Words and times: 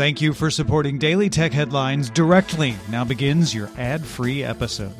Thank 0.00 0.22
you 0.22 0.32
for 0.32 0.50
supporting 0.50 0.96
Daily 0.96 1.28
Tech 1.28 1.52
Headlines 1.52 2.08
directly. 2.08 2.74
Now 2.88 3.04
begins 3.04 3.54
your 3.54 3.68
ad 3.76 4.02
free 4.02 4.42
episode. 4.42 4.94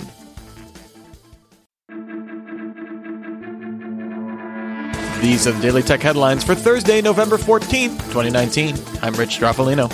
These 5.22 5.46
are 5.46 5.52
the 5.52 5.60
Daily 5.62 5.82
Tech 5.82 6.02
Headlines 6.02 6.44
for 6.44 6.54
Thursday, 6.54 7.00
November 7.00 7.38
14th, 7.38 7.96
2019. 8.12 8.76
I'm 9.00 9.14
Rich 9.14 9.40
Stroffolino. 9.40 9.88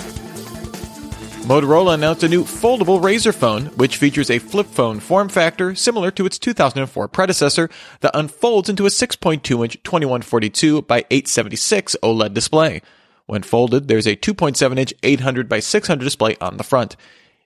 Motorola 1.45 1.93
announced 1.93 2.23
a 2.23 2.27
new 2.27 2.43
foldable 2.43 2.99
Razr 3.01 3.33
phone, 3.33 3.67
which 3.77 3.95
features 3.95 4.29
a 4.29 4.39
flip 4.39 4.67
phone 4.67 4.99
form 4.99 5.29
factor 5.29 5.73
similar 5.73 6.11
to 6.11 6.25
its 6.25 6.37
2004 6.37 7.07
predecessor 7.07 7.69
that 8.01 8.11
unfolds 8.13 8.67
into 8.67 8.85
a 8.85 8.89
6.2 8.89 9.63
inch 9.63 9.81
2142 9.83 10.81
by 10.81 11.05
876 11.09 11.95
OLED 12.03 12.33
display. 12.33 12.81
When 13.27 13.43
folded, 13.43 13.87
there's 13.87 14.07
a 14.07 14.15
2.7 14.15 14.79
inch 14.79 14.93
800 15.03 15.47
by 15.47 15.59
600 15.59 16.03
display 16.03 16.37
on 16.41 16.57
the 16.57 16.63
front. 16.63 16.95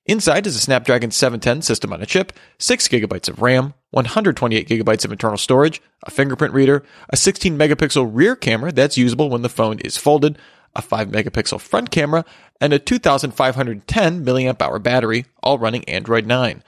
Inside 0.05 0.47
is 0.47 0.55
a 0.55 0.59
Snapdragon 0.59 1.11
710 1.11 1.61
system 1.61 1.91
on 1.91 2.01
a 2.01 2.05
chip, 2.05 2.33
6 2.59 2.87
gigabytes 2.87 3.29
of 3.29 3.41
RAM, 3.41 3.73
128 3.91 4.67
gigabytes 4.67 5.05
of 5.05 5.11
internal 5.11 5.37
storage, 5.37 5.81
a 6.03 6.11
fingerprint 6.11 6.53
reader, 6.53 6.83
a 7.09 7.17
16 7.17 7.57
megapixel 7.57 8.09
rear 8.11 8.35
camera 8.35 8.71
that's 8.71 8.97
usable 8.97 9.29
when 9.29 9.41
the 9.41 9.49
phone 9.49 9.79
is 9.79 9.97
folded, 9.97 10.37
a 10.75 10.81
5 10.81 11.09
megapixel 11.09 11.59
front 11.59 11.91
camera, 11.91 12.25
and 12.59 12.73
a 12.73 12.79
2510 12.79 14.25
milliamp 14.25 14.61
hour 14.61 14.79
battery, 14.79 15.25
all 15.43 15.59
running 15.59 15.83
Android 15.85 16.25
9. 16.25 16.63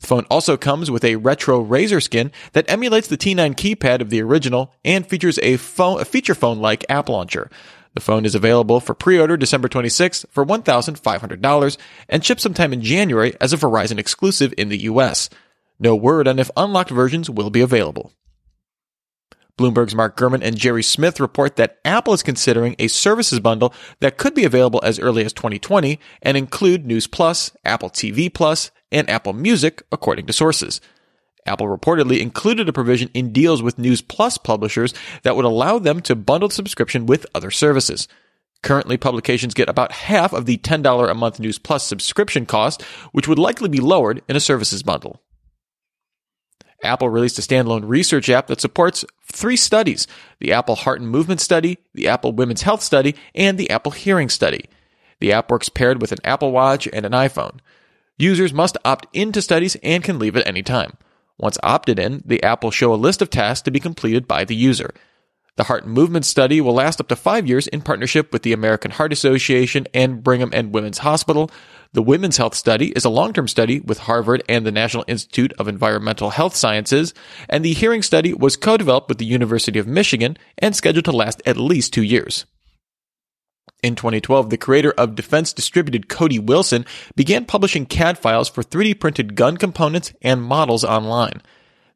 The 0.00 0.06
phone 0.06 0.26
also 0.30 0.56
comes 0.56 0.90
with 0.90 1.04
a 1.04 1.16
retro 1.16 1.62
Razr 1.62 2.02
skin 2.02 2.32
that 2.52 2.70
emulates 2.70 3.08
the 3.08 3.18
T9 3.18 3.54
keypad 3.54 4.00
of 4.00 4.08
the 4.08 4.22
original 4.22 4.74
and 4.84 5.06
features 5.06 5.38
a, 5.42 5.58
phone, 5.58 6.00
a 6.00 6.06
feature 6.06 6.34
phone 6.34 6.58
like 6.58 6.86
app 6.88 7.10
launcher. 7.10 7.50
The 7.94 8.00
phone 8.00 8.24
is 8.24 8.34
available 8.34 8.80
for 8.80 8.94
pre-order 8.94 9.36
December 9.36 9.68
26th 9.68 10.26
for 10.30 10.46
$1,500 10.46 11.76
and 12.08 12.24
ships 12.24 12.42
sometime 12.42 12.72
in 12.72 12.82
January 12.82 13.34
as 13.40 13.52
a 13.52 13.56
Verizon 13.56 13.98
exclusive 13.98 14.54
in 14.56 14.68
the 14.68 14.82
US. 14.82 15.28
No 15.78 15.96
word 15.96 16.28
on 16.28 16.38
if 16.38 16.50
unlocked 16.56 16.90
versions 16.90 17.28
will 17.28 17.50
be 17.50 17.60
available. 17.60 18.12
Bloomberg's 19.58 19.94
Mark 19.94 20.16
Gurman 20.16 20.42
and 20.42 20.56
Gerry 20.56 20.82
Smith 20.82 21.20
report 21.20 21.56
that 21.56 21.78
Apple 21.84 22.14
is 22.14 22.22
considering 22.22 22.76
a 22.78 22.88
services 22.88 23.40
bundle 23.40 23.74
that 23.98 24.16
could 24.16 24.34
be 24.34 24.44
available 24.44 24.80
as 24.82 24.98
early 24.98 25.24
as 25.24 25.34
2020 25.34 25.98
and 26.22 26.36
include 26.36 26.86
News 26.86 27.06
Plus, 27.06 27.52
Apple 27.64 27.90
TV 27.90 28.32
Plus, 28.32 28.70
and 28.90 29.08
Apple 29.10 29.34
Music, 29.34 29.82
according 29.92 30.26
to 30.26 30.32
sources. 30.32 30.80
Apple 31.50 31.66
reportedly 31.66 32.20
included 32.20 32.68
a 32.68 32.72
provision 32.72 33.10
in 33.12 33.32
deals 33.32 33.60
with 33.60 33.76
News 33.76 34.02
Plus 34.02 34.38
publishers 34.38 34.94
that 35.24 35.34
would 35.34 35.44
allow 35.44 35.80
them 35.80 36.00
to 36.02 36.14
bundle 36.14 36.48
subscription 36.48 37.06
with 37.06 37.26
other 37.34 37.50
services. 37.50 38.06
Currently, 38.62 38.98
publications 38.98 39.54
get 39.54 39.68
about 39.68 39.90
half 39.90 40.32
of 40.32 40.46
the 40.46 40.58
$10 40.58 41.10
a 41.10 41.14
month 41.14 41.40
News 41.40 41.58
Plus 41.58 41.84
subscription 41.84 42.46
cost, 42.46 42.82
which 43.10 43.26
would 43.26 43.38
likely 43.38 43.68
be 43.68 43.80
lowered 43.80 44.22
in 44.28 44.36
a 44.36 44.40
services 44.40 44.84
bundle. 44.84 45.20
Apple 46.84 47.08
released 47.08 47.38
a 47.38 47.42
standalone 47.42 47.88
research 47.88 48.30
app 48.30 48.46
that 48.46 48.60
supports 48.60 49.04
three 49.30 49.56
studies 49.56 50.06
the 50.38 50.52
Apple 50.52 50.76
Heart 50.76 51.00
and 51.00 51.10
Movement 51.10 51.40
Study, 51.40 51.78
the 51.94 52.06
Apple 52.06 52.32
Women's 52.32 52.62
Health 52.62 52.82
Study, 52.82 53.16
and 53.34 53.58
the 53.58 53.70
Apple 53.70 53.92
Hearing 53.92 54.28
Study. 54.28 54.66
The 55.18 55.32
app 55.32 55.50
works 55.50 55.68
paired 55.68 56.00
with 56.00 56.12
an 56.12 56.18
Apple 56.22 56.52
Watch 56.52 56.88
and 56.92 57.04
an 57.04 57.12
iPhone. 57.12 57.58
Users 58.18 58.54
must 58.54 58.78
opt 58.84 59.08
into 59.12 59.42
studies 59.42 59.76
and 59.82 60.04
can 60.04 60.20
leave 60.20 60.36
at 60.36 60.46
any 60.46 60.62
time. 60.62 60.92
Once 61.40 61.58
opted 61.62 61.98
in, 61.98 62.22
the 62.24 62.42
app 62.42 62.62
will 62.62 62.70
show 62.70 62.92
a 62.92 62.94
list 62.94 63.22
of 63.22 63.30
tasks 63.30 63.62
to 63.62 63.70
be 63.70 63.80
completed 63.80 64.28
by 64.28 64.44
the 64.44 64.54
user. 64.54 64.92
The 65.56 65.64
Heart 65.64 65.86
Movement 65.86 66.24
Study 66.24 66.60
will 66.60 66.74
last 66.74 67.00
up 67.00 67.08
to 67.08 67.16
five 67.16 67.46
years 67.46 67.66
in 67.66 67.82
partnership 67.82 68.32
with 68.32 68.42
the 68.42 68.52
American 68.52 68.90
Heart 68.90 69.12
Association 69.12 69.86
and 69.92 70.22
Brigham 70.22 70.50
and 70.52 70.72
Women's 70.72 70.98
Hospital. 70.98 71.50
The 71.92 72.02
Women's 72.02 72.36
Health 72.36 72.54
Study 72.54 72.92
is 72.92 73.04
a 73.04 73.10
long-term 73.10 73.48
study 73.48 73.80
with 73.80 73.98
Harvard 73.98 74.42
and 74.48 74.64
the 74.64 74.72
National 74.72 75.04
Institute 75.08 75.52
of 75.58 75.66
Environmental 75.66 76.30
Health 76.30 76.54
Sciences, 76.54 77.14
and 77.48 77.64
the 77.64 77.72
Hearing 77.72 78.02
Study 78.02 78.32
was 78.32 78.56
co-developed 78.56 79.08
with 79.08 79.18
the 79.18 79.24
University 79.24 79.78
of 79.78 79.86
Michigan 79.86 80.36
and 80.58 80.76
scheduled 80.76 81.06
to 81.06 81.12
last 81.12 81.42
at 81.44 81.56
least 81.56 81.92
two 81.92 82.02
years. 82.02 82.46
In 83.82 83.94
2012, 83.94 84.50
the 84.50 84.58
creator 84.58 84.92
of 84.92 85.14
Defense 85.14 85.52
Distributed 85.54 86.08
Cody 86.08 86.38
Wilson 86.38 86.84
began 87.16 87.46
publishing 87.46 87.86
CAD 87.86 88.18
files 88.18 88.48
for 88.48 88.62
3D 88.62 89.00
printed 89.00 89.34
gun 89.34 89.56
components 89.56 90.12
and 90.20 90.42
models 90.42 90.84
online. 90.84 91.40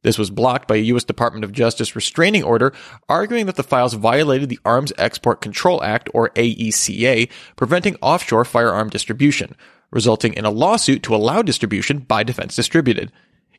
This 0.01 0.19
was 0.19 0.31
blocked 0.31 0.69
by 0.69 0.77
a 0.77 0.81
U.S. 0.93 1.05
Department 1.05 1.45
of 1.45 1.53
Justice 1.53 1.97
restraining 1.97 2.43
order, 2.43 2.73
arguing 3.09 3.47
that 3.47 3.57
the 3.57 3.63
files 3.63 3.95
violated 3.95 4.49
the 4.49 4.59
Arms 4.65 4.93
Export 4.99 5.41
Control 5.41 5.83
Act, 5.83 6.09
or 6.15 6.31
AECA, 6.31 7.31
preventing 7.57 7.97
offshore 8.03 8.45
firearm 8.45 8.91
distribution, 8.91 9.55
resulting 9.91 10.35
in 10.35 10.45
a 10.45 10.51
lawsuit 10.51 11.03
to 11.03 11.15
allow 11.15 11.43
distribution 11.43 12.01
by 12.01 12.23
Defense 12.23 12.55
Distributed. 12.55 13.13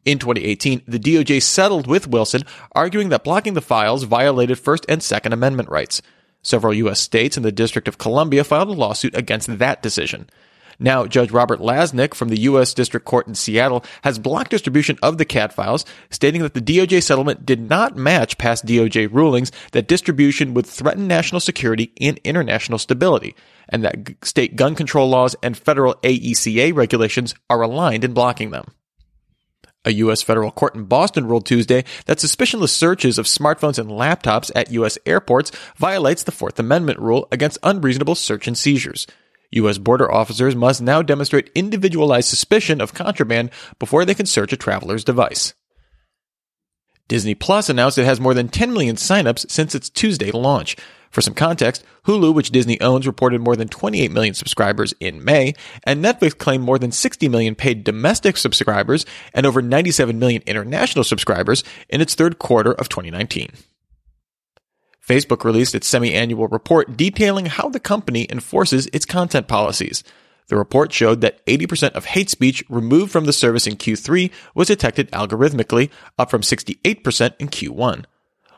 In 0.03 0.19
2018, 0.19 0.83
the 0.87 0.99
DOJ 0.99 1.41
settled 1.41 1.87
with 1.87 2.07
Wilson, 2.07 2.43
arguing 2.73 3.09
that 3.09 3.23
blocking 3.23 3.55
the 3.55 3.61
files 3.61 4.03
violated 4.03 4.59
First 4.59 4.85
and 4.87 5.01
Second 5.01 5.33
Amendment 5.33 5.69
rights. 5.69 6.03
Several 6.45 6.75
U.S. 6.75 6.99
states 6.99 7.37
and 7.37 7.43
the 7.43 7.51
District 7.51 7.87
of 7.87 7.97
Columbia 7.97 8.43
filed 8.43 8.67
a 8.67 8.73
lawsuit 8.73 9.17
against 9.17 9.57
that 9.57 9.81
decision. 9.81 10.29
Now, 10.77 11.07
Judge 11.07 11.31
Robert 11.31 11.59
Lasnik 11.59 12.13
from 12.13 12.29
the 12.29 12.41
U.S. 12.41 12.75
District 12.75 13.03
Court 13.03 13.25
in 13.25 13.33
Seattle 13.33 13.83
has 14.03 14.19
blocked 14.19 14.51
distribution 14.51 14.99
of 15.01 15.17
the 15.17 15.25
CAD 15.25 15.53
files, 15.53 15.85
stating 16.11 16.43
that 16.43 16.53
the 16.53 16.61
DOJ 16.61 17.01
settlement 17.01 17.47
did 17.47 17.67
not 17.67 17.97
match 17.97 18.37
past 18.37 18.63
DOJ 18.63 19.11
rulings 19.11 19.51
that 19.71 19.87
distribution 19.87 20.53
would 20.53 20.67
threaten 20.67 21.07
national 21.07 21.41
security 21.41 21.91
and 21.99 22.19
international 22.23 22.77
stability, 22.77 23.33
and 23.67 23.83
that 23.83 24.23
state 24.23 24.55
gun 24.55 24.75
control 24.75 25.09
laws 25.09 25.35
and 25.41 25.57
federal 25.57 25.95
AECA 26.03 26.75
regulations 26.75 27.33
are 27.49 27.63
aligned 27.63 28.03
in 28.03 28.13
blocking 28.13 28.51
them. 28.51 28.65
A 29.85 29.93
U.S. 29.93 30.21
federal 30.21 30.51
court 30.51 30.75
in 30.75 30.85
Boston 30.85 31.27
ruled 31.27 31.45
Tuesday 31.45 31.83
that 32.05 32.17
suspicionless 32.17 32.69
searches 32.69 33.17
of 33.17 33.25
smartphones 33.25 33.77
and 33.77 33.89
laptops 33.89 34.51
at 34.55 34.71
U.S. 34.71 34.97
airports 35.05 35.51
violates 35.77 36.23
the 36.23 36.31
Fourth 36.31 36.59
Amendment 36.59 36.99
rule 36.99 37.27
against 37.31 37.57
unreasonable 37.63 38.15
search 38.15 38.47
and 38.47 38.57
seizures. 38.57 39.05
U.S. 39.51 39.77
border 39.77 40.11
officers 40.11 40.55
must 40.55 40.81
now 40.81 41.01
demonstrate 41.01 41.51
individualized 41.55 42.27
suspicion 42.27 42.81
of 42.81 42.93
contraband 42.93 43.51
before 43.79 44.05
they 44.05 44.15
can 44.15 44.25
search 44.25 44.51
a 44.51 44.57
traveler's 44.57 45.03
device. 45.03 45.53
Disney 47.07 47.35
Plus 47.35 47.69
announced 47.69 47.97
it 47.97 48.05
has 48.05 48.19
more 48.19 48.33
than 48.33 48.47
10 48.47 48.73
million 48.73 48.95
signups 48.95 49.49
since 49.49 49.75
its 49.75 49.89
Tuesday 49.89 50.31
launch. 50.31 50.75
For 51.11 51.21
some 51.21 51.33
context, 51.33 51.83
Hulu, 52.07 52.33
which 52.33 52.49
Disney 52.49 52.81
owns, 52.81 53.07
reported 53.07 53.39
more 53.41 53.55
than 53.55 53.69
28 53.69 54.11
million 54.11 54.33
subscribers 54.33 54.93
in 54.99 55.23
May, 55.23 55.53
and 55.83 56.03
Netflix 56.03 56.37
claimed 56.37 56.63
more 56.63 56.77
than 56.77 56.91
60 56.91 57.29
million 57.29 57.55
paid 57.55 57.83
domestic 57.83 58.35
subscribers 58.35 59.05
and 59.33 59.45
over 59.45 59.61
97 59.61 60.19
million 60.19 60.41
international 60.45 61.05
subscribers 61.05 61.63
in 61.89 62.01
its 62.01 62.15
third 62.15 62.37
quarter 62.37 62.73
of 62.73 62.89
2019. 62.89 63.49
Facebook 65.07 65.43
released 65.43 65.75
its 65.75 65.87
semi-annual 65.87 66.47
report 66.47 66.97
detailing 66.97 67.45
how 67.45 67.69
the 67.69 67.79
company 67.79 68.27
enforces 68.29 68.89
its 68.91 69.05
content 69.05 69.47
policies. 69.47 70.03
The 70.47 70.57
report 70.57 70.93
showed 70.93 71.21
that 71.21 71.45
80% 71.45 71.91
of 71.93 72.05
hate 72.05 72.29
speech 72.29 72.63
removed 72.69 73.11
from 73.11 73.25
the 73.25 73.33
service 73.33 73.65
in 73.65 73.77
Q3 73.77 74.31
was 74.53 74.67
detected 74.67 75.11
algorithmically, 75.11 75.89
up 76.17 76.29
from 76.29 76.41
68% 76.41 77.33
in 77.39 77.49
Q1. 77.49 78.05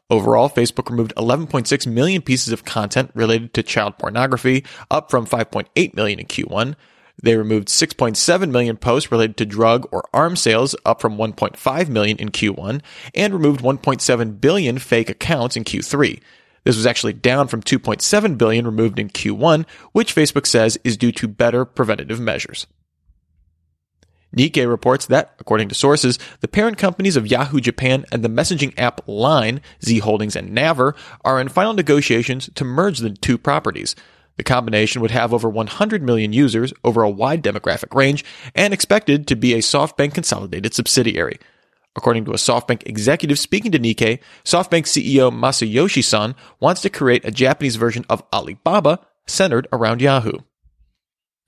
Overall, 0.09 0.50
Facebook 0.50 0.90
removed 0.90 1.14
11.6 1.18 1.88
million 1.88 2.22
pieces 2.22 2.53
of 2.53 2.64
content 2.64 3.12
related 3.14 3.53
to 3.53 3.64
child 3.64 3.98
pornography, 3.98 4.64
up 4.90 5.12
from 5.12 5.25
5.8 5.25 5.96
million 5.96 6.20
in 6.20 6.25
Q1. 6.25 6.75
They 7.22 7.36
removed 7.36 7.68
6.7 7.68 8.52
million 8.52 8.78
posts 8.78 9.12
related 9.12 9.38
to 9.38 9.46
drug 9.46 9.88
or 9.92 10.08
arms 10.14 10.42
sales, 10.42 10.75
up 10.86 11.02
from 11.02 11.18
1.5 11.18 11.90
million 11.90 12.18
in 12.18 12.30
Q1, 12.30 12.81
and 13.16 13.34
removed 13.34 13.62
1.7 13.62 14.40
billion 14.40 14.78
fake 14.78 15.09
accounts 15.09 15.58
in 15.58 15.64
Q3. 15.64 16.22
This 16.68 16.76
was 16.76 16.86
actually 16.86 17.14
down 17.14 17.48
from 17.48 17.64
2.7 17.64 18.38
billion 18.38 18.66
removed 18.66 19.00
in 19.00 19.08
Q1, 19.08 19.66
which 19.94 20.14
Facebook 20.14 20.46
says 20.46 20.78
is 20.84 20.98
due 20.98 21.14
to 21.14 21.26
better 21.26 21.64
preventative 21.64 22.19
measures. 22.19 22.68
Nikkei 24.36 24.68
reports 24.68 25.06
that, 25.06 25.34
according 25.40 25.69
to 25.69 25.75
sources, 25.75 26.19
the 26.42 26.50
parent 26.50 26.78
companies 26.78 27.16
of 27.16 27.25
Yahoo 27.25 27.62
Japan 27.62 28.04
and 28.12 28.22
the 28.22 28.28
messaging 28.28 28.78
app 28.78 29.00
Line, 29.08 29.62
Z 29.86 30.00
Holdings 30.00 30.36
and 30.36 30.52
Naver, 30.52 30.94
are 31.24 31.40
in 31.40 31.48
final 31.48 31.72
negotiations 31.72 32.50
to 32.56 32.66
merge 32.66 33.00
the 33.00 33.12
two 33.12 33.38
properties. 33.38 33.96
The 34.36 34.44
combination 34.44 35.02
would 35.02 35.12
have 35.12 35.34
over 35.34 35.48
100 35.48 36.04
million 36.04 36.34
users 36.34 36.74
over 36.84 37.02
a 37.02 37.10
wide 37.10 37.42
demographic 37.42 37.96
range 37.96 38.25
and 38.54 38.74
expected 38.74 39.25
to 39.28 39.38
be 39.38 39.54
a 39.54 39.60
SoftBank 39.60 40.13
consolidated 40.13 40.74
subsidiary. 40.74 41.40
According 41.98 42.26
to 42.26 42.32
a 42.32 42.36
SoftBank 42.36 42.84
executive 42.86 43.40
speaking 43.40 43.72
to 43.72 43.80
Nikkei, 43.80 44.20
SoftBank 44.46 44.84
CEO 44.84 45.32
Masayoshi 45.32 46.04
Son 46.04 46.36
wants 46.60 46.82
to 46.82 46.92
create 46.92 47.26
a 47.26 47.32
Japanese 47.32 47.76
version 47.76 48.06
of 48.08 48.24
Alibaba 48.32 49.00
centered 49.26 49.68
around 49.74 50.00
Yahoo. 50.00 50.38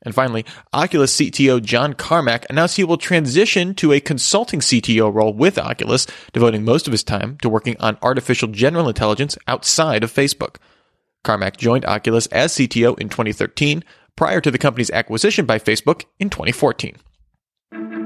And 0.01 0.15
finally, 0.15 0.45
Oculus 0.73 1.15
CTO 1.15 1.61
John 1.61 1.93
Carmack 1.93 2.45
announced 2.49 2.77
he 2.77 2.83
will 2.83 2.97
transition 2.97 3.75
to 3.75 3.91
a 3.91 3.99
consulting 3.99 4.61
CTO 4.61 5.13
role 5.13 5.33
with 5.33 5.59
Oculus, 5.59 6.07
devoting 6.33 6.65
most 6.65 6.87
of 6.87 6.93
his 6.93 7.03
time 7.03 7.37
to 7.41 7.49
working 7.49 7.75
on 7.79 7.97
artificial 8.01 8.47
general 8.47 8.87
intelligence 8.87 9.37
outside 9.47 10.03
of 10.03 10.11
Facebook. 10.11 10.55
Carmack 11.23 11.57
joined 11.57 11.85
Oculus 11.85 12.25
as 12.27 12.53
CTO 12.53 12.97
in 12.97 13.09
2013, 13.09 13.83
prior 14.15 14.41
to 14.41 14.49
the 14.49 14.57
company's 14.57 14.89
acquisition 14.89 15.45
by 15.45 15.59
Facebook 15.59 16.05
in 16.17 16.29
2014. 16.29 16.95